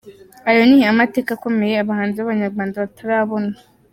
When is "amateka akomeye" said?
0.91-1.75